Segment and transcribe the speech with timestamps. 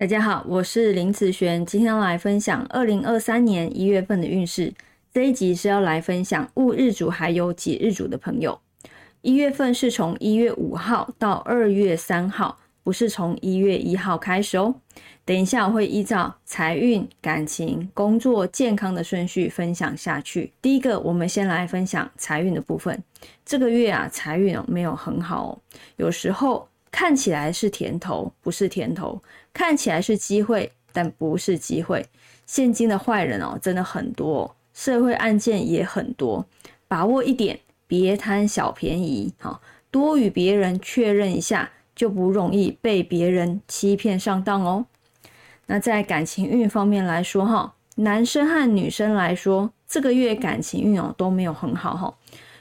[0.00, 4.72] 大家好，我是林子璇，今天来分享二零二三年一月份的运势。
[5.12, 8.60] 这一集是要来分享戊日主还有己日主的朋友。
[9.22, 14.72] 一月份是从一月五号到二月三号，不是从一月一号开始哦。
[15.24, 20.52] 等一下我会依照财运、感情、工作、健康的顺序分享下去。
[20.62, 23.02] 第一个，我们先来分享财运的部分。
[23.44, 25.58] 这个月啊，财运哦没有很好哦，
[25.96, 26.67] 有时候。
[26.90, 29.20] 看起来是甜头，不是甜头；
[29.52, 32.06] 看起来是机会，但不是机会。
[32.46, 36.46] 现今的坏人哦，真的很多，社会案件也很多。
[36.88, 44.86] 把握一点，别贪小便宜，好多与别人确认一下，就不容易被别人欺骗上当哦。
[45.66, 52.14] 那在感情运方面来说，哈，男生和女生来说，这个月感情运哦都没有很好哈。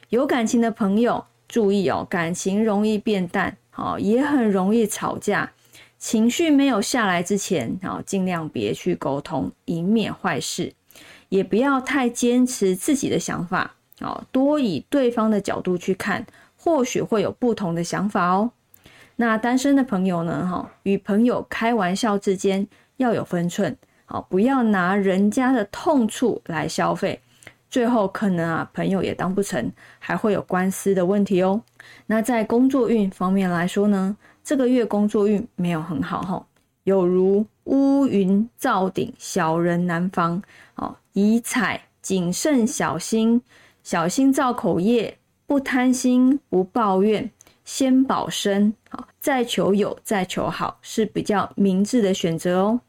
[0.09, 3.55] 有感情的朋友注意哦，感情容易变淡。
[3.77, 5.53] 哦，也很容易吵架，
[5.97, 10.73] 情绪没有下来之前，哦，尽量别去沟通，以免坏事。
[11.29, 16.25] 也不要太坚持自己的想法，哦，多以对方的角度去看，
[16.57, 18.51] 或许会有不同的想法哦。
[19.17, 20.47] 那单身的朋友呢？
[20.47, 22.67] 哈，与朋友开玩笑之间
[22.97, 27.21] 要有分寸，好，不要拿人家的痛处来消费。
[27.77, 31.61] 最后可能啊，朋友也当不成，还会有官司的问题哦。
[32.07, 36.43] 那在工作运方面来说呢，这个月工作运没有很好哈，
[36.85, 40.41] 有如乌云罩顶，小人难防。
[40.77, 43.39] 哦，宜采谨慎小心，
[43.83, 47.29] 小心造口业，不贪心，不抱怨，
[47.63, 52.79] 先保身，好，再求有，再求好，是比较明智的选择哦。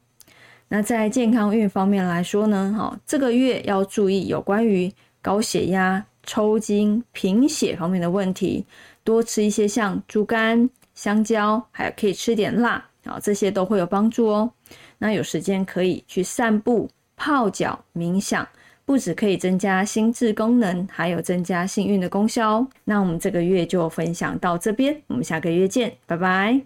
[0.69, 8.65] 那在健康运方面来说呢，哈，这个月要注意有关于高血压、抽筋、贫血方面的问题，
[9.03, 14.51] 多吃一些像猪肝、香蕉，还可以吃点辣，啊，这些都会有帮助哦。
[14.99, 18.47] 那有时间可以去散步、泡脚、冥想，
[18.85, 22.69] 不止可以增加心智功能，还有增加幸运的功效哦。
[22.85, 26.61] 那我们这个月就分享到这边，我们下个月见，拜拜。